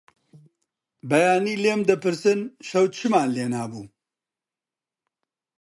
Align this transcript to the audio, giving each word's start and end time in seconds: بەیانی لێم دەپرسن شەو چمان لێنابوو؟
بەیانی 1.09 1.59
لێم 1.63 1.81
دەپرسن 1.89 2.39
شەو 2.67 2.85
چمان 2.97 3.27
لێنابوو؟ 3.35 3.85